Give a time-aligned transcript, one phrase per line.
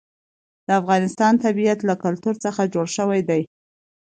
[0.67, 3.41] د افغانستان طبیعت له کلتور څخه جوړ شوی دی.